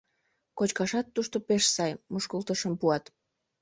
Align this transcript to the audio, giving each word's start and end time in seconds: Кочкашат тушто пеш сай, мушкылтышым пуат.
Кочкашат 0.57 1.07
тушто 1.15 1.37
пеш 1.47 1.63
сай, 1.75 1.91
мушкылтышым 2.11 2.73
пуат. 2.79 3.03